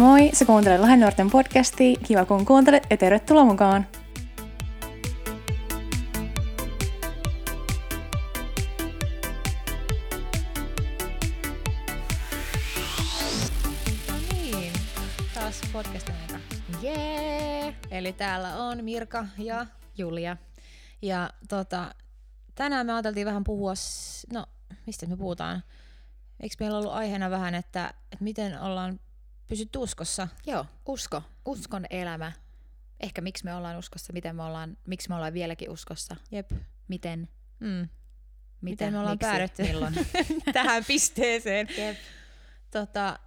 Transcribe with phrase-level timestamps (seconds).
[0.00, 1.98] Moi, sä kuuntelet Lahden nuorten podcastia.
[2.06, 3.86] Kiva kun kuuntelet ja tervetuloa mukaan.
[14.32, 14.72] niin,
[15.34, 16.38] taas podcastin aika.
[16.82, 17.74] Jee!
[17.90, 19.66] Eli täällä on Mirka ja
[19.98, 20.36] Julia.
[21.02, 21.94] Ja tota,
[22.54, 23.72] tänään me ajateltiin vähän puhua,
[24.32, 24.46] no
[24.86, 25.62] mistä me puhutaan?
[26.40, 29.00] Eikö meillä ollut aiheena vähän, että, että miten ollaan
[29.50, 30.28] pysytty uskossa?
[30.46, 31.22] Joo, usko.
[31.46, 32.32] Uskon elämä.
[33.00, 36.50] Ehkä miksi me ollaan uskossa, miten me ollaan, miksi me ollaan vieläkin uskossa, Jep.
[36.88, 37.28] miten,
[37.60, 37.66] Mm.
[37.66, 37.88] mitä,
[38.60, 39.94] Miten me ollaan miksi, päädytty milloin.
[40.52, 41.68] tähän pisteeseen.
[41.78, 41.96] Jep.
[42.70, 43.18] Tota,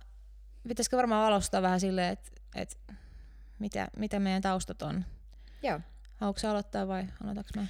[0.68, 2.76] pitäisikö varmaan valostaa vähän silleen, että, että
[3.60, 5.06] mitä, mitä meidän taustat on?
[5.64, 5.80] Joo.
[6.16, 7.66] Haluatko aloittaa vai aloitaks mä?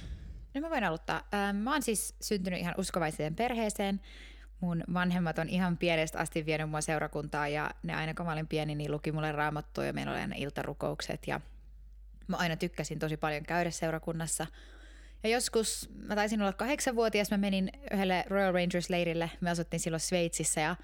[0.54, 1.22] No mä voin aloittaa.
[1.52, 4.00] Mä oon siis syntynyt ihan uskovaiseen perheeseen.
[4.64, 8.46] Mun vanhemmat on ihan pienestä asti vienyt mua seurakuntaa ja ne aina kun mä olin
[8.46, 11.40] pieni, niin luki mulle raamattua ja meillä oli aina iltarukoukset ja
[12.26, 14.46] mä aina tykkäsin tosi paljon käydä seurakunnassa.
[15.22, 20.60] Ja joskus, mä taisin olla kahdeksanvuotias, mä menin yhdelle Royal Rangers-leirille, me asuttiin silloin Sveitsissä
[20.60, 20.76] ja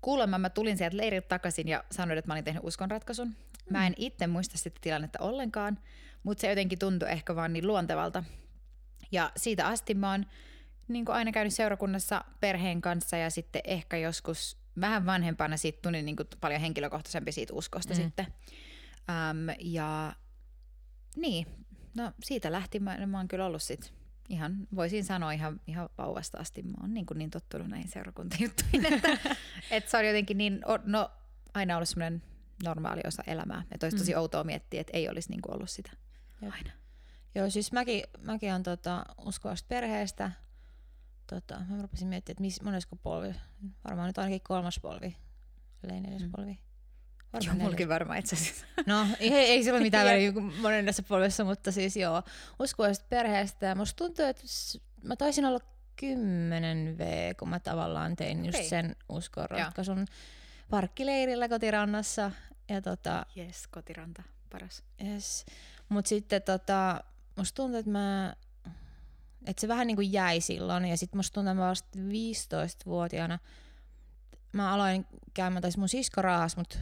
[0.00, 3.36] kuulemma mä tulin sieltä leiriltä takaisin ja sanoin, että mä olin tehnyt uskonratkaisun.
[3.70, 5.78] Mä en itse muista sitä tilannetta ollenkaan,
[6.22, 8.24] mutta se jotenkin tuntui ehkä vaan niin luontevalta.
[9.12, 10.26] Ja siitä asti mä oon
[10.88, 16.16] niin aina käynyt seurakunnassa perheen kanssa ja sitten ehkä joskus vähän vanhempana siitä tuli niin
[16.40, 17.96] paljon henkilökohtaisempi siitä uskosta mm.
[17.96, 18.26] sitten.
[19.08, 20.12] Um, ja
[21.16, 21.46] niin,
[21.96, 23.92] no siitä lähti mä, mä oon kyllä ollut sit
[24.28, 26.62] ihan, voisin sanoa ihan, ihan vauvasta asti.
[26.62, 29.08] Mä oon niin, kuin niin tottunut näihin seurakuntajuttuihin, että,
[29.70, 31.10] että se on jotenkin niin, no
[31.54, 32.22] aina ollut semmoinen
[32.64, 33.62] normaali osa elämää.
[33.72, 34.18] Että olisi tosi mm.
[34.18, 35.90] outoa miettiä, että ei olisi niin kuin ollut sitä
[36.42, 36.52] Jep.
[36.52, 36.70] aina.
[37.34, 40.30] Joo, siis mäkin, mäkin on tota, uskovasta perheestä.
[41.26, 43.34] Tota, mä rupesin miettimään, että mis, monesko polvi.
[43.84, 45.16] Varmaan nyt ainakin kolmas polvi.
[45.84, 46.30] Ellei neljäs Mm.
[46.36, 46.50] polvi.
[46.50, 46.58] Joo,
[47.32, 47.70] Varmaan neljäs.
[47.70, 48.66] mulkin varmaan itse asiassa.
[48.86, 52.22] No, ei, ei sillä ole mitään väliä kuin monennessa polvessa, mutta siis joo,
[52.58, 53.66] uskoisesta perheestä.
[53.66, 54.42] Ja musta tuntuu, että
[55.02, 55.60] mä taisin olla
[55.96, 58.68] 10 V, kun mä tavallaan tein just Okei.
[58.68, 60.06] sen uskonratkaisun
[60.70, 62.30] parkkileirillä kotirannassa.
[62.68, 64.82] Ja tota, Jes, kotiranta, paras.
[65.04, 65.46] Yes.
[65.88, 67.00] Mut sitten tota,
[67.36, 68.34] musta tuntuu, että mä,
[69.46, 70.84] että se vähän niinku jäi silloin.
[70.84, 73.38] Ja sitten musta tuntuu, että mä vasta 15-vuotiaana
[74.54, 76.78] mä aloin käymään, tai mun sisko raahas mut,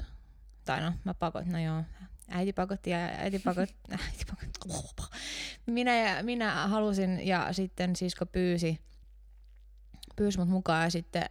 [0.65, 1.83] tai no mä pakot, no joo,
[2.29, 4.59] äiti pakotti ja äiti pakotti, äiti pakotti.
[5.67, 8.81] Minä, ja, minä halusin ja sitten sisko pyysi,
[10.17, 11.25] pyysi mut mukaan ja sitten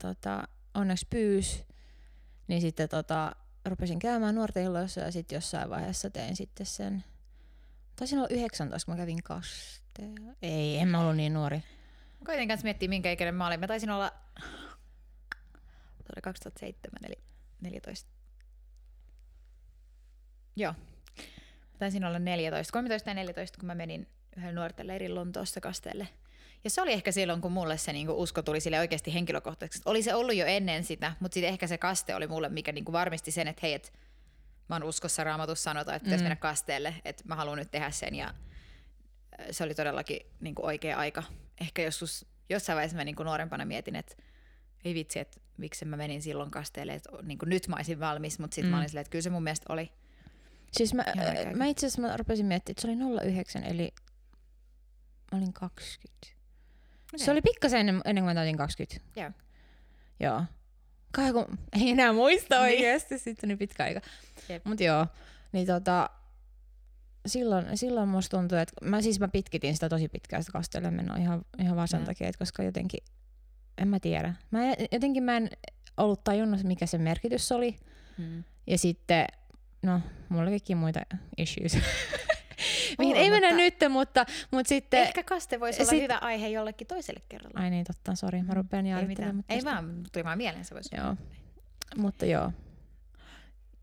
[0.00, 1.66] tota, onneksi pyysi,
[2.48, 7.04] niin sitten tota, rupesin käymään nuorten illoissa ja sitten jossain vaiheessa tein sitten sen.
[7.96, 9.85] Taisin olla 19, kun mä kävin kasteella.
[10.42, 11.56] Ei, en mä ollut niin nuori.
[11.56, 13.60] Mä koitin kanssa miettiä, minkä ikäinen mä olin.
[13.60, 14.12] Mä taisin olla
[16.00, 17.18] se oli 2007, eli
[17.60, 18.10] 14.
[20.56, 20.72] Joo.
[21.72, 26.08] Mä taisin olla 14, 13 tai 14, kun mä menin yhden nuorten leirin Lontoossa kasteelle.
[26.64, 29.88] Ja se oli ehkä silloin, kun mulle se niinku usko tuli sille oikeasti henkilökohtaisesti.
[29.90, 32.92] Oli se ollut jo ennen sitä, mutta sitten ehkä se kaste oli mulle, mikä niinku
[32.92, 33.92] varmisti sen, että hei, et
[34.68, 36.26] mä oon uskossa raamatussa sanotaan, että pitäisi Mm.
[36.26, 38.14] mennä kasteelle, että mä haluan nyt tehdä sen.
[38.14, 38.34] Ja
[39.50, 41.22] se oli todellakin niinku oikea aika.
[41.60, 44.16] Ehkä joskus, jossain vaiheessa mä niinku nuorempana mietin, että
[44.84, 48.54] ei vitsi, että miksi mä menin silloin kasteelle, että niinku nyt mä olisin valmis, mutta
[48.54, 48.70] sitten Mm.
[48.70, 49.92] mä olin silleen, että kyllä se mun mielestä oli.
[50.72, 51.04] Siis mä,
[51.54, 53.92] mä itse asiassa mä rupesin miettimään, että se oli 09, eli
[55.32, 56.26] mä olin 20.
[57.14, 57.24] Okay.
[57.24, 59.20] Se oli pikkasen ennen, ennen kuin mä täytin 20.
[59.20, 59.30] Joo.
[60.20, 60.42] Joo.
[61.12, 62.62] Kai kun ei enää muista Niin.
[62.62, 64.00] oikeasti, sitten niin pitkä aika.
[64.48, 64.64] Jep.
[64.64, 65.06] Mut joo,
[65.52, 66.10] niin tota,
[67.26, 71.16] silloin, silloin musta tuntui, että mä siis mä pitkitin sitä tosi pitkään sitä kastelle menoa
[71.16, 72.06] ihan, ihan vaan sen Mm.
[72.06, 73.00] takia, että koska jotenkin,
[73.78, 74.34] en mä tiedä.
[74.50, 74.58] Mä
[74.92, 75.50] jotenkin mä en
[75.96, 77.76] ollut tajunnut, mikä se merkitys oli.
[78.18, 78.44] Mm.
[78.66, 79.26] Ja sitten,
[79.82, 81.00] no, mulla oli kaikki muita
[81.36, 81.78] issues.
[82.98, 85.00] Mihin On, ei mennä nyt, mutta, mutta sitten...
[85.00, 87.60] Ehkä kaste voisi olla sit- hyvä aihe jollekin toiselle kerralla.
[87.60, 89.36] Ai niin, totta, sori, mä rupean ei jaarittelemaan.
[89.36, 89.36] mitään.
[89.36, 90.96] mutta Ei tästä- vaan, tuli vaan mieleen se voisi.
[90.96, 91.16] Joo.
[91.96, 92.52] Mutta joo.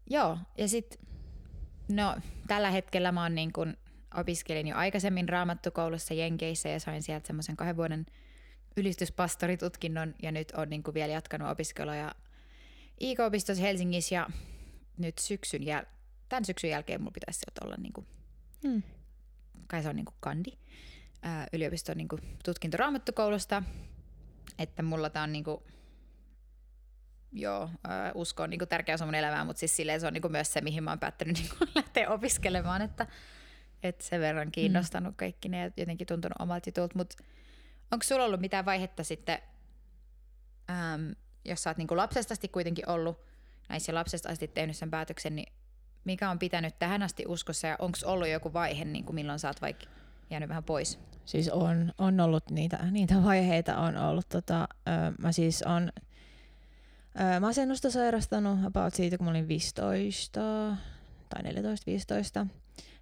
[0.10, 1.00] Joo, ja sitten,
[1.88, 2.16] no
[2.48, 3.78] tällä hetkellä mä oon niin kun,
[4.18, 8.06] opiskelin jo aikaisemmin raamattukoulussa Jenkeissä ja sain sieltä semmoisen kahden vuoden
[8.78, 12.16] ylistyspastoritutkinnon ja nyt on niin kun vielä jatkanut opiskeluja
[13.00, 14.28] IK-opistossa Helsingissä ja
[14.98, 15.88] nyt syksyn jäl-
[16.30, 18.08] tämän syksyn jälkeen mulla pitäisi sieltä olla niin kun,
[18.68, 18.84] Hmm.
[19.68, 20.52] kai se on niin kuin kandi,
[21.22, 23.64] ää, yliopiston niin kuin tutkinto raamattukoulusta,
[24.60, 25.64] että mulla tää on niin kuin,
[27.34, 30.14] joo, ää, usko on niin kuin tärkeä osa mun elämää, mutta siis silleen se on
[30.14, 33.08] niin kuin myös se, mihin mä oon päättänyt niin kuin lähteä opiskelemaan, että,
[33.84, 37.24] että sen verran kiinnostanut kaikki ne ja jotenkin tuntunut omalta jutulta, mutta
[37.92, 39.38] onko sulla ollut mitään vaihetta sitten,
[40.70, 41.16] äm,
[41.46, 43.26] jos sä oot niin kuin lapsesta asti kuitenkin ollut
[43.70, 45.54] näissä lapsesta asti tehnyt sen päätöksen, niin
[46.04, 49.48] mikä on pitänyt tähän asti uskossa ja onko ollut joku vaihe, niin kuin milloin sä
[49.48, 49.86] oot vaikka
[50.30, 51.00] jäänyt vähän pois?
[51.26, 54.30] Siis on, on ollut niitä, niitä vaiheita, on ollut.
[54.30, 55.92] Tota, ö, mä siis on
[57.40, 60.42] masennusta sairastanut about siitä, kun mä olin 15
[61.30, 61.42] tai
[62.44, 62.48] 14-15.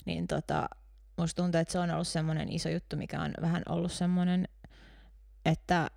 [0.06, 0.70] Niin tota,
[1.18, 4.48] musta tuntuu, että se on ollut semmoinen iso juttu, mikä on vähän ollut semmoinen,
[5.46, 5.90] että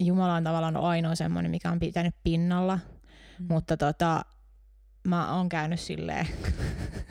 [0.00, 2.78] Jumala on tavallaan ainoa semmoinen, mikä on pitänyt pinnalla.
[3.38, 3.46] Mm.
[3.48, 4.24] Mutta tota,
[5.04, 6.28] mä oon käynyt silleen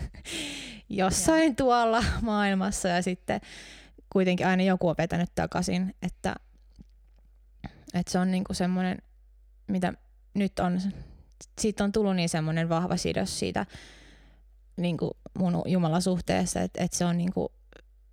[0.90, 3.42] jossain tuolla maailmassa ja sitten
[4.10, 6.36] kuitenkin aina joku on vetänyt takaisin, että,
[7.94, 8.98] että se on niinku semmoinen,
[9.70, 9.94] mitä
[10.34, 10.82] nyt on,
[11.62, 13.66] siitä on tullut niin semmoinen vahva sidos siitä
[14.78, 17.52] niinku mun Jumalasuhteessa, että, että se on niinku,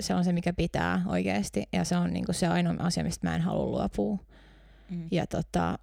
[0.01, 3.35] se on se, mikä pitää oikeasti ja se on niinku se ainoa asia, mistä mä
[3.35, 4.19] en halua luopua.
[4.91, 5.09] Mm.
[5.11, 5.79] Ja tota,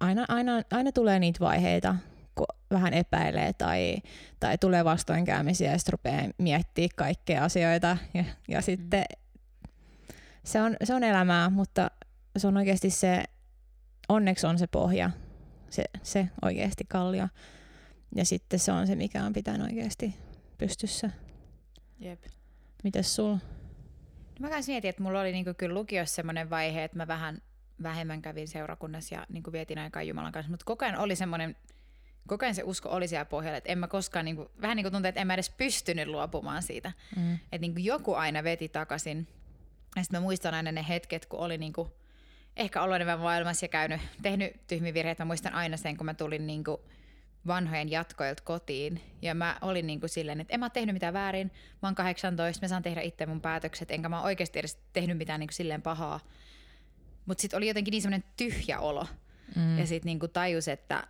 [0.00, 1.94] aina, aina, aina tulee niitä vaiheita,
[2.34, 3.96] kun vähän epäilee tai,
[4.40, 8.62] tai tulee vastoinkäymisiä ja sitten rupeaa miettimään kaikkea asioita ja, ja mm.
[8.62, 9.04] sitten
[10.44, 11.90] se on, se on elämää, mutta
[12.36, 13.24] se on oikeasti se,
[14.08, 15.10] onneksi on se pohja,
[15.70, 17.28] se, se oikeasti kallio.
[18.14, 20.14] Ja sitten se on se, mikä on pitänyt oikeasti
[20.58, 21.10] pystyssä.
[21.98, 22.24] Jep.
[22.84, 23.38] Mites sulla?
[24.38, 27.42] No mä kanssa mietin, että mulla oli niinku kyllä lukiossa semmoinen vaihe, että mä vähän
[27.82, 31.56] vähemmän kävin seurakunnassa ja niinku vietin aikaa Jumalan kanssa, mutta koko ajan oli semmoinen
[32.26, 34.84] koko ajan se usko oli siellä pohjalla, että en mä koskaan, niin kuin, vähän niin
[34.84, 36.92] kuin tuntuu, että en mä edes pystynyt luopumaan siitä.
[37.16, 37.34] Mm.
[37.34, 39.28] Että niin kuin joku aina veti takaisin.
[39.96, 41.88] Ja sitten mä muistan aina ne hetket, kun oli niin kuin,
[42.56, 45.24] ehkä ollut enemmän maailmassa ja käynyt, tehnyt tyhmiä virheitä.
[45.24, 46.76] Mä muistan aina sen, kun mä tulin niin kuin
[47.46, 49.00] vanhojen jatkoilta kotiin.
[49.22, 51.50] Ja mä olin niin kuin silleen, että en mä tehnyt mitään väärin.
[51.82, 53.90] Mä oon 18, mä saan tehdä itse mun päätökset.
[53.90, 56.20] Enkä mä oikeasti edes tehnyt mitään niin kuin silleen pahaa.
[57.26, 59.06] Mutta sitten oli jotenkin niin semmoinen tyhjä olo.
[59.56, 59.78] Mm.
[59.78, 61.06] Ja sitten niin tajus, että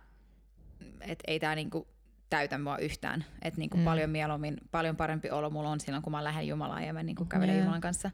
[1.01, 1.87] että ei tämä niinku
[2.29, 3.25] täytä mua yhtään.
[3.41, 3.83] Että niinku mm.
[3.83, 7.25] paljon mieluummin, paljon parempi olo mulla on silloin, kun mä lähden Jumalaan ja mä niinku
[7.25, 7.63] kävelen yeah.
[7.63, 8.11] Jumalan kanssa.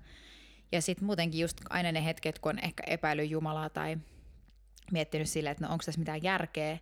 [0.72, 3.98] Ja sitten muutenkin just aina ne hetket, kun on ehkä epäily Jumalaa tai
[4.92, 6.82] miettinyt silleen, että no onko tässä mitään järkeä, niin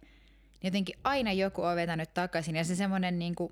[0.64, 2.56] jotenkin aina joku on vetänyt takaisin.
[2.56, 3.52] Ja se semmoinen niinku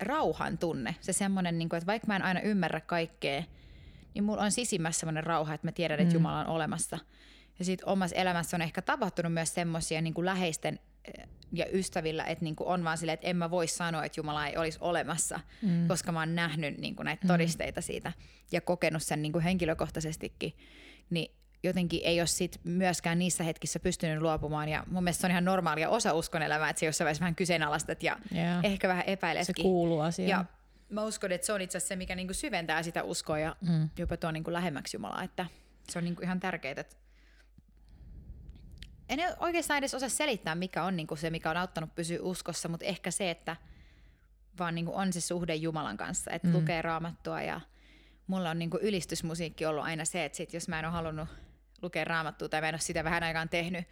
[0.00, 3.42] rauhan tunne, se semmoinen, niinku, että vaikka mä en aina ymmärrä kaikkea,
[4.14, 6.14] niin mulla on sisimmässä semmoinen rauha, että mä tiedän, että mm.
[6.14, 6.98] Jumala on olemassa.
[7.58, 10.78] Ja sitten omassa elämässä on ehkä tapahtunut myös semmoisia niin läheisten
[11.52, 14.56] ja ystävillä, että niinku on vaan silleen, että en mä voi sanoa, että Jumala ei
[14.56, 15.88] olisi olemassa, mm.
[15.88, 17.28] koska mä oon nähnyt niinku näitä mm.
[17.28, 18.12] todisteita siitä
[18.52, 20.56] ja kokenut sen niinku henkilökohtaisestikin,
[21.10, 24.68] niin jotenkin ei ole sit myöskään niissä hetkissä pystynyt luopumaan.
[24.68, 27.34] Ja mun mielestä se on ihan normaalia osa uskon elämää, että se jossain vaiheessa vähän
[27.34, 28.64] kyseenalaistat ja yeah.
[28.64, 29.54] ehkä vähän epäiletkin.
[29.56, 30.28] Se kuuluu asiaan.
[30.28, 30.44] Ja
[30.88, 33.88] mä uskon, että se on itse asiassa se, mikä niinku syventää sitä uskoa ja mm.
[33.98, 35.22] jopa tuo niinku lähemmäksi Jumalaa.
[35.22, 35.46] Että
[35.88, 36.96] se on niinku ihan tärkeää, että
[39.12, 42.86] en oikeastaan edes osaa selittää, mikä on niinku se, mikä on auttanut pysyä uskossa, mutta
[42.86, 43.56] ehkä se, että
[44.58, 46.54] vaan niinku on se suhde Jumalan kanssa, että mm.
[46.54, 47.60] lukee raamattua ja
[48.26, 51.28] mulla on niinku ylistysmusiikki ollut aina se, että sit jos mä en ole halunnut
[51.82, 53.84] lukea raamattua tai mä en ole sitä vähän aikaan tehnyt,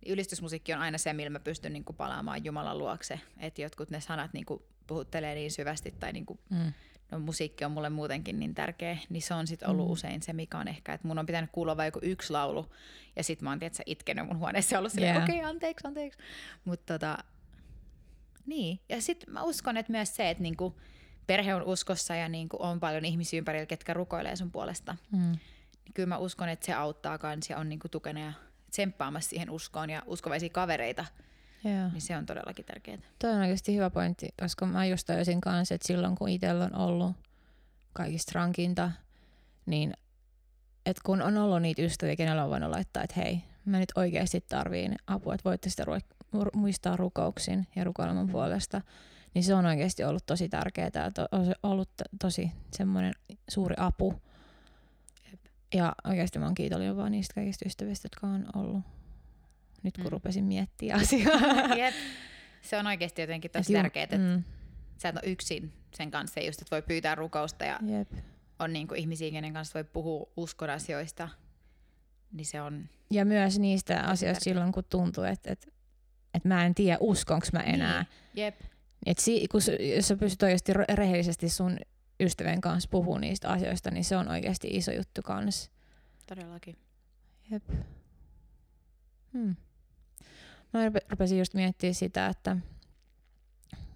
[0.00, 3.20] niin ylistysmusiikki on aina se, millä mä pystyn niinku palaamaan Jumalan luokse.
[3.38, 6.72] Että jotkut ne sanat niinku puhuttelee niin syvästi tai niinku mm
[7.10, 9.92] no musiikki on mulle muutenkin niin tärkeä, niin se on sitten ollut mm.
[9.92, 12.72] usein se, mikä on ehkä, että mun on pitänyt kuulla vain joku yksi laulu,
[13.16, 15.24] ja sitten mä oon tietysti itkenyt mun huoneessa ollut silleen, yeah.
[15.24, 16.18] okei, okay, anteeksi, anteeksi.
[16.64, 17.18] Mutta tota,
[18.46, 18.80] niin.
[18.88, 20.80] Ja sitten mä uskon, että myös se, että niinku
[21.26, 24.96] perhe on uskossa ja niinku on paljon ihmisiä ympärillä, ketkä rukoilee sun puolesta.
[25.12, 25.18] Mm.
[25.20, 28.32] Niin kyllä mä uskon, että se auttaa kans ja on niinku tukena ja
[28.70, 31.04] tsemppaamassa siihen uskoon ja uskovaisia kavereita–
[31.64, 31.88] Joo.
[31.92, 32.98] Niin se on todellakin tärkeää.
[33.18, 36.74] Tuo on oikeasti hyvä pointti, koska mä just tajusin kanssa, että silloin kun itsellä on
[36.74, 37.16] ollut
[37.92, 38.90] kaikista rankinta,
[39.66, 39.94] niin
[40.86, 44.44] että kun on ollut niitä ystäviä, kenellä on voinut laittaa, että hei, mä nyt oikeasti
[44.48, 48.32] tarviin apua, että voitte sitä ru- muistaa rukouksin ja rukoileman mm.
[48.32, 48.80] puolesta,
[49.34, 51.28] niin se on oikeasti ollut tosi tärkeää ja to-
[51.62, 51.90] ollut
[52.20, 53.12] tosi semmoinen
[53.48, 54.14] suuri apu.
[55.30, 55.40] Jep.
[55.74, 58.82] Ja oikeasti mä oon kiitollinen vaan niistä kaikista ystävistä, jotka on ollut
[59.84, 60.10] nyt kun mm.
[60.10, 61.40] rupesin miettimään asiaa.
[61.78, 61.94] Jep.
[62.62, 64.42] Se on oikeasti jotenkin tosi tärkeää, että mm.
[64.98, 68.12] sä et ole yksin sen kanssa, just, että voi pyytää rukousta ja Jep.
[68.58, 71.28] on niin kuin ihmisiä, kenen kanssa voi puhua uskon asioista,
[72.32, 72.88] niin se on...
[73.10, 74.52] Ja myös niistä asioista tärkeä.
[74.52, 75.66] silloin, kun tuntuu, että, että,
[76.34, 78.02] että mä en tiedä, uskonko mä enää.
[78.02, 78.44] Niin.
[78.44, 78.60] Jep.
[79.06, 79.60] Et si, kun,
[79.96, 81.78] jos sä pystyt oikeasti rehellisesti sun
[82.20, 85.70] ystävien kanssa puhumaan niistä asioista, niin se on oikeasti iso juttu kanssa.
[86.26, 86.76] Todellakin.
[87.50, 87.62] Jep.
[89.32, 89.56] Hmm.
[90.74, 92.56] Mä rupesin just miettimään sitä, että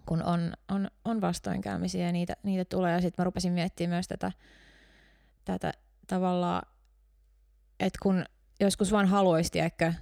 [0.06, 4.08] kun on, on, on vastoinkäymisiä ja niitä, niitä tulee, ja sitten mä rupesin miettimään myös
[4.08, 4.32] tätä,
[5.44, 5.72] tätä
[6.06, 6.62] tavallaan,
[7.80, 8.24] että kun
[8.60, 9.92] joskus vaan haluaisi, tiedäkö,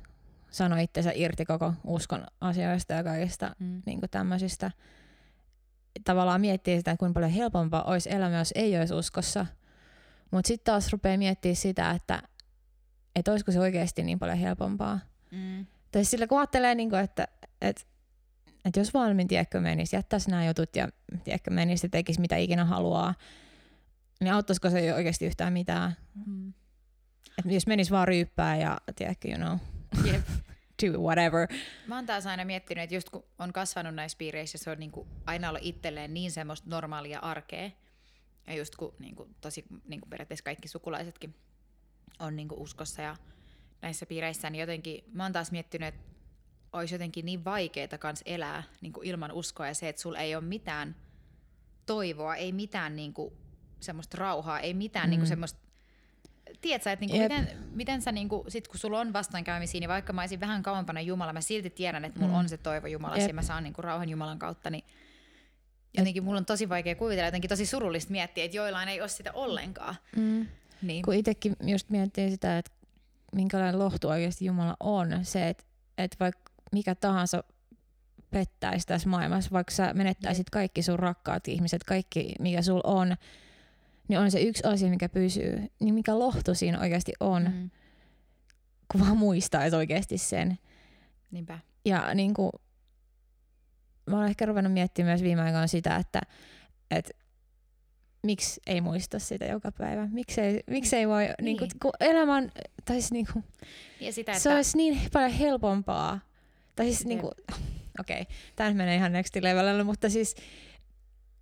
[0.50, 3.82] sanoi itsensä irti koko uskon asioista ja kaikista Mm.
[3.86, 4.70] niin tämmöisistä.
[6.04, 9.46] Tavallaan miettii sitä, että kuinka paljon helpompaa olisi elämä, jos ei olisi uskossa.
[10.30, 12.22] Mutta sitten taas rupeaa miettimään sitä, että,
[13.14, 14.98] että olisiko se oikeasti niin paljon helpompaa.
[15.30, 15.66] Mm.
[15.96, 17.28] Tai siis sillä kun ajattelee, niin kuin, että,
[17.60, 17.82] että,
[18.64, 20.88] että jos valmiin tiedätkö menisi, jättäisi nämä jutut ja
[21.24, 23.14] tiedätkö menisi ja tekisi mitä ikinä haluaa,
[24.20, 25.96] niin auttaisiko se oikeasti yhtään mitään?
[26.26, 26.52] Mm.
[27.38, 29.58] Että jos menisi vaan ryyppää ja tiedätkö, you know,
[30.12, 30.26] Jep.
[30.82, 31.48] do whatever.
[31.86, 35.06] Mä oon taas aina miettinyt, että just kun on kasvanut näissä piireissä, se on niinku
[35.26, 37.70] aina ollut itselleen niin semmoista normaalia arkea.
[38.46, 41.34] Ja just kun niinku, tosi niinku periaatteessa kaikki sukulaisetkin
[42.18, 43.16] on niinku uskossa ja
[43.82, 46.00] näissä piireissä, niin jotenkin mä oon taas miettinyt, että
[46.72, 50.44] olisi jotenkin niin vaikeaa kans elää niinku ilman uskoa ja se, että sulla ei ole
[50.44, 50.96] mitään
[51.86, 53.32] toivoa, ei mitään niinku
[53.80, 55.10] semmoista rauhaa, ei mitään mm.
[55.10, 55.60] niinku semmoista
[56.60, 60.20] tiedätkö, että niinku miten, miten sä, niinku, sit kun sulla on vastoinkäymisiä, niin vaikka mä
[60.22, 62.38] olisin vähän kauempana Jumala, mä silti tiedän, että mulla Mm.
[62.38, 63.28] on se toivo Jumalassa Jep.
[63.30, 64.84] ja mä saan niinku rauhan Jumalan kautta, niin
[65.98, 69.32] jotenkin mulla on tosi vaikea kuvitella, jotenkin tosi surullista miettiä, että joillain ei ole sitä
[69.32, 69.94] ollenkaan.
[70.16, 70.46] Mm.
[70.82, 71.02] Niin.
[71.02, 72.70] Kun itsekin just miettii sitä, että
[73.32, 75.64] minkälainen lohtu oikeasti Jumala on, se, että,
[75.98, 77.44] että vaikka mikä tahansa
[78.30, 83.16] pettäisi tässä maailmassa, vaikka sä menettäisit kaikki sun rakkaat ihmiset, kaikki mikä sul on,
[84.08, 85.70] niin on se yksi asia, mikä pysyy.
[85.80, 87.42] Niin mikä lohtu siinä oikeasti on.
[87.42, 87.70] Mm.
[88.92, 90.58] kun vaan muistaisi oikeasti sen.
[91.30, 91.58] Niinpä.
[91.84, 92.50] Ja niin kuin,
[94.06, 96.20] mä olen ehkä ruvennut miettimään myös viime aikoina sitä, että,
[96.90, 97.12] että
[98.26, 100.08] miksi ei muista sitä joka päivä.
[100.12, 101.34] Miksei, miksei voi, niin.
[101.40, 102.52] Niin kuin, kun elämän,
[102.84, 103.44] tai siis niin kuin,
[104.00, 106.20] Ja sitä, että se olisi niin paljon helpompaa.
[106.76, 107.32] Tai siis niin kuin,
[108.00, 110.34] okei, okay, tämä menee ihan next levelille, mutta siis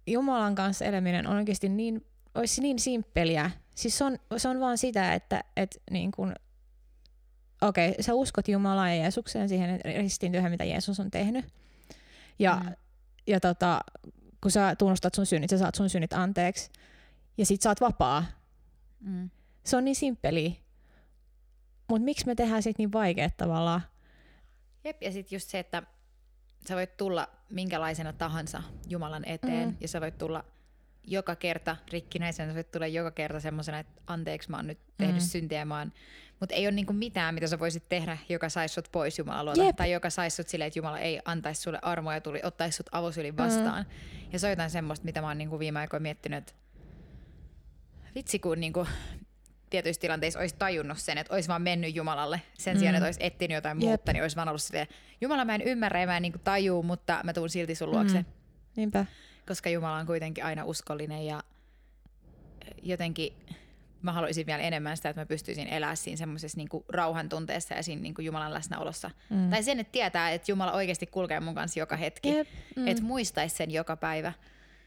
[0.06, 3.50] Jumalan kanssa eläminen on oikeasti niin, olisi niin simppeliä.
[3.74, 6.34] Siis se on, se on vaan sitä, että et niin kuin,
[7.62, 11.44] okei, okay, sä uskot Jumalaan ja Jeesukseen siihen ristintyöhön, mitä Jeesus on tehnyt.
[12.38, 12.72] Ja, mm.
[13.26, 13.80] ja tota,
[14.44, 16.70] kun sä tunnustat sun synnit, sä saat sun synnit anteeksi.
[17.38, 18.24] Ja sit sä oot vapaa.
[19.00, 19.30] mm.
[19.64, 20.60] Se on niin simppeli.
[21.88, 23.80] Mutta miksi me tehdään siitä niin vaikea tavallaan?
[24.84, 25.82] Jep, ja sitten just se, että
[26.68, 29.74] sä voit tulla minkälaisena tahansa Jumalan eteen, Mm.
[29.74, 29.76] mm.
[29.80, 30.44] ja sä voit tulla
[31.06, 35.22] joka kerta rikkinäisenä, voit tulla joka kerta semmoisena, että anteeksi mä oon nyt tehnyt Mm.
[35.22, 35.26] mm.
[35.26, 35.92] syntiä, mä oon...
[36.40, 39.64] Mutta ei ole niinku mitään, mitä sä voisit tehdä, joka saisi sut pois Jumalan luota.
[39.64, 39.76] Jep.
[39.76, 42.86] Tai joka saisi sut silleen, että Jumala ei antaisi sulle armoa ja tuli, ottaisi sut
[42.92, 43.86] avosylin vastaan.
[43.88, 44.28] Mm.
[44.32, 46.52] Ja se on jotain semmoista, mitä mä oon niinku viime aikoina miettinyt, että
[48.14, 48.86] vitsi kun niinku
[49.70, 52.96] tietyissä tilanteissa olisi tajunnut sen, että olisi vaan mennyt Jumalalle sen sijaan, Mm.
[52.96, 53.88] että olisi etsinyt jotain Jep.
[53.88, 54.86] muuta, niin olisi vaan ollut silleen,
[55.20, 58.18] Jumala mä en ymmärrä ja mä en niinku tajuu, mutta mä tuun silti sun luokse,
[58.18, 58.24] Mm.
[58.76, 59.06] Niinpä.
[59.46, 61.42] Koska Jumala on kuitenkin aina uskollinen ja
[62.82, 63.32] jotenkin
[64.02, 67.82] mä haluaisin vielä enemmän sitä, että mä pystyisin elämään siinä semmoisessa niinku rauhan tunteessa ja
[67.82, 69.10] siinä niinku Jumalan läsnäolossa.
[69.30, 69.50] Mm.
[69.50, 72.28] Tai sen, että tietää, että Jumala oikeasti kulkee mun kanssa joka hetki.
[72.28, 72.48] Jep.
[72.76, 72.88] Mm.
[72.88, 74.32] Että muistaisi sen joka päivä.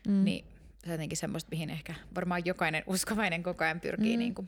[0.08, 0.24] Mm.
[0.24, 0.46] Niin
[0.84, 4.08] se on jotenkin semmoista, mihin ehkä varmaan jokainen uskovainen koko ajan pyrkii.
[4.08, 4.14] Mm.
[4.14, 4.20] Mm.
[4.20, 4.46] Niinku.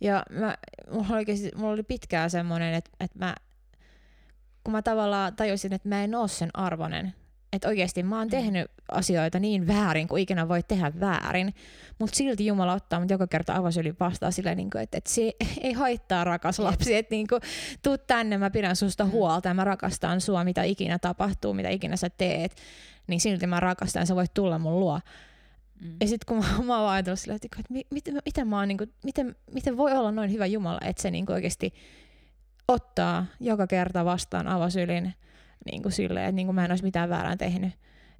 [0.00, 0.56] Ja mä,
[0.90, 3.34] mulla, oikeasti, mulla oli pitkään semmoinen, että, että mä,
[4.64, 7.14] kun mä tavallaan tajusin, että mä en ole sen arvonen.
[7.52, 8.30] Että oikeasti mä oon Mm.
[8.30, 11.54] tehnyt asioita niin väärin kuin ikinä voi tehdä väärin,
[11.98, 15.32] mutta silti Jumala ottaa mut joka kerta avasyli vastaan sillä, niin kuin, että, että se
[15.66, 17.40] ei haittaa rakas lapsi, että niin kuin,
[17.82, 19.10] tuu tänne, mä pidän susta Mm.
[19.10, 22.56] huolta ja mä rakastan sua, mitä ikinä tapahtuu, mitä ikinä sä teet,
[23.06, 25.00] niin silti mä rakastan ja sä voit tulla mun luo.
[25.80, 25.96] Mm.
[26.00, 28.68] Ja sitten kun mä, mä oon ajatellut sillä, että, että mi- miten, miten, mä oon,
[28.68, 31.72] niin kuin, miten, miten voi olla noin hyvä Jumala, että se niin kuin oikeasti
[32.68, 35.14] ottaa joka kerta vastaan avosylin
[35.70, 37.72] niin kuin silleen, että niin kuin mä en olisi mitään väärää tehnyt.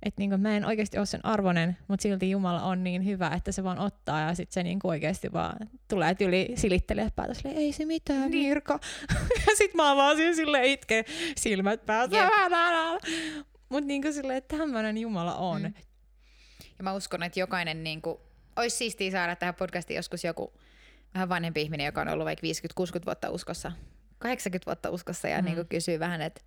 [0.02, 3.30] Että niin kuin mä en oikeasti ole sen arvonen, mutta silti Jumala on niin hyvä,
[3.36, 5.56] että se vaan ottaa ja sitten se niin kuin oikeasti vaan
[5.88, 8.48] tulee tyli silittelee päätä silleen, ei se mitään Niin.
[8.48, 8.80] Mirka.
[9.46, 11.04] ja sitten mä oon vaan siinä silleen itke
[11.36, 12.16] silmät päässä.
[13.68, 15.62] Mutta niin kuin silleen, että tämmöinen Jumala on.
[15.62, 15.74] Mm.
[16.78, 18.18] Ja mä uskon, että jokainen, niin kuin,
[18.56, 20.52] olisi siistiä saada tähän podcastiin joskus joku
[21.14, 22.46] vähän vanhempi ihminen, joka on ollut vaikka
[23.02, 23.72] 50-60 vuotta uskossa,
[24.18, 25.44] 80 vuotta uskossa ja mm.
[25.44, 26.40] niin kuin kysyy vähän, että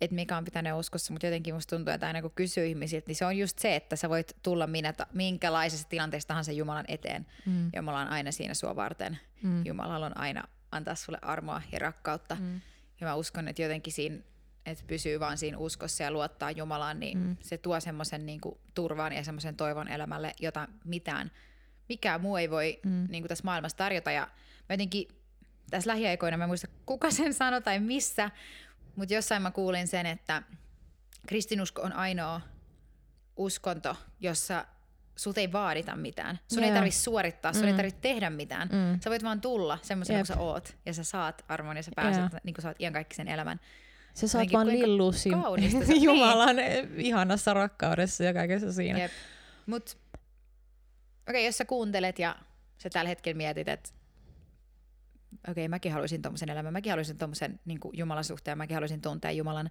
[0.00, 3.16] että mikä on pitänyt uskossa, mutta jotenkin musta tuntuu, että aina kun kysyy ihmisiltä, niin
[3.16, 7.26] se on just se, että sä voit tulla minä, ta- minkälaisessa tilanteessa tahansa Jumalan eteen.
[7.46, 7.70] Mm.
[7.76, 9.18] Jumala on aina siinä sua varten.
[9.42, 9.66] Mm.
[9.66, 12.34] Jumalalla on aina antaa sulle armoa ja rakkautta.
[12.40, 12.60] Mm.
[13.00, 14.16] Ja mä uskon, että jotenkin siinä,
[14.66, 17.36] että pysyy vaan siinä uskossa ja luottaa Jumalaan, niin Mm.
[17.40, 18.40] se tuo semmoisen niin
[18.74, 21.30] turvan ja semmoisen toivon elämälle, jota mitään,
[21.88, 23.06] mikään muu ei voi mm.
[23.10, 24.12] niin kuin tässä maailmassa tarjota.
[24.12, 24.28] Ja
[24.68, 25.08] mä jotenkin
[25.70, 28.30] tässä lähiaikoina, mä en muista kuka sen sanoi tai missä,
[28.96, 30.42] mutta jossain mä kuulin sen, että
[31.26, 32.40] kristinusko on ainoa
[33.36, 34.64] uskonto, jossa
[35.16, 36.38] sut ei vaadita mitään.
[36.52, 36.68] Sun Joo.
[36.68, 37.76] ei tarvitse suorittaa, sun ei Mm.
[37.76, 38.68] tarvitse tehdä mitään.
[38.72, 39.00] Mm.
[39.00, 40.76] Sä voit vaan tulla semmoisena kuin sä oot.
[40.86, 42.40] Ja sä saat arvon ja sä pääset, Joo.
[42.44, 43.60] niin kuin sä oot iankaikkisen elämän.
[44.14, 45.12] Sä saat vaan lillua
[45.56, 46.02] niin.
[46.02, 46.56] Jumalan
[46.96, 48.98] ihanassa rakkaudessa ja kaikessa siinä.
[48.98, 49.10] Jep.
[49.66, 49.98] Mut okei,
[51.28, 52.36] okay, jos sä kuuntelet ja
[52.78, 53.90] sä tällä hetkellä mietit, että
[55.34, 59.30] okei, okay, mäkin haluaisin tommosen elämän, mäkin haluaisin tommosen niin Jumalan suhteen, mäkin haluaisin tuntea
[59.30, 59.70] Jumalan,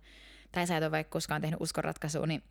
[0.52, 2.44] tai sä et ole vaikka koskaan tehnyt uskonratkaisua, niin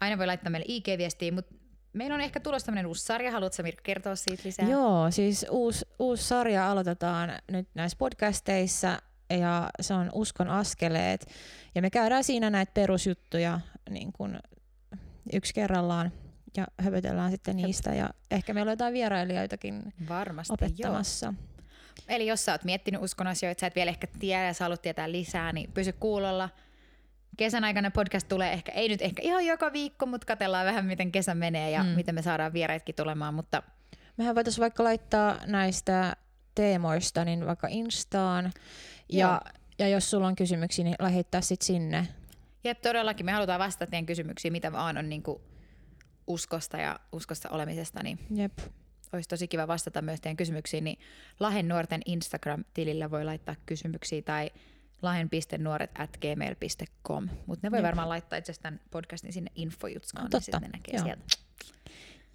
[0.00, 1.54] aina voi laittaa meille IG-viestiä, mutta
[1.92, 4.68] meillä on ehkä tulossa tämmöinen uusi sarja, haluatko sä Mirkka kertoa siitä lisää?
[4.68, 8.98] Joo, siis uusi, uusi sarja aloitetaan nyt näissä podcasteissa
[9.30, 11.26] ja se on Uskon askeleet.
[11.74, 13.60] Ja me käydään siinä näitä perusjuttuja
[13.90, 14.38] niin kuin
[15.32, 16.12] yksi kerrallaan
[16.56, 17.94] ja höpötellään sitten niistä.
[17.94, 21.02] Ja ehkä meillä on jotain vierailijoitakin Varmasti, joo.
[22.08, 24.82] Eli jos sä oot miettinyt uskon asioita, sä et vielä ehkä tiedä ja sä haluat
[24.82, 26.48] tietää lisää, niin pysy kuulolla.
[27.36, 31.12] Kesän aikana podcast tulee ehkä, ei nyt ehkä ihan joka viikko, mutta katellaan vähän miten
[31.12, 31.88] kesä menee ja Mm.
[31.88, 33.62] miten me saadaan vieraitkin tulemaan, mutta
[34.16, 36.16] Mehän voitaisiin vaikka laittaa näistä
[36.54, 38.52] teemoista niin vaikka Instaan.
[39.12, 39.42] Ja,
[39.78, 42.08] ja jos sulla on kysymyksiä, niin lähettää sitten sinne.
[42.64, 45.42] jep, todellakin me halutaan vastata teidän kysymyksiin, mitä vaan on niin kuin
[46.26, 48.58] uskosta ja uskosta olemisesta, niin Jep.
[49.16, 50.98] Olisi tosi kiva vastata myös teidän kysymyksiin, niin
[51.40, 54.50] Lahen nuorten Instagram-tilillä voi laittaa kysymyksiä tai
[55.02, 57.84] lahen.nuoret at gmail.com, mutta ne voi Jep.
[57.86, 61.04] varmaan laittaa itse asiassa tämän podcastin sinne infojutskaan, No, niin sitten ne näkee Joo.
[61.04, 61.22] sieltä.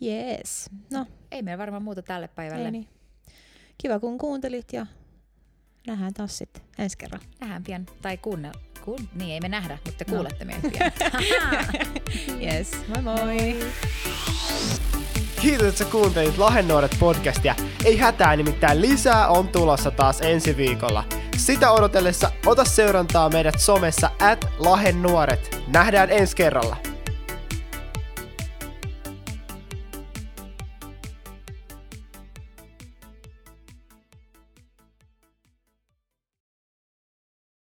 [0.06, 0.70] Yes.
[0.92, 2.66] No, Ei meillä varmaan muuta tälle päivälle.
[2.66, 2.88] ei niin.
[3.78, 4.86] Kiva kun kuuntelit ja
[5.88, 7.22] nähdään taas sitten ensi kerran.
[7.42, 7.86] Nähdään pian.
[8.02, 8.54] Tai kuunnel.
[8.86, 9.10] Kuun...
[9.16, 10.14] Niin, ei me nähdä, mutta No.
[10.16, 10.62] kuulette pian.
[12.44, 13.56] Yes, moi moi!
[15.42, 17.56] Kiitos, että sä kuuntelit Lahennuoret podcastia.
[17.86, 21.04] Ei hätää, nimittäin lisää on tulossa taas ensi viikolla.
[21.38, 25.64] Sitä odotellessa ota seurantaa meidät somessa at Lahennuoret.
[25.68, 26.89] Nähdään ensi kerralla.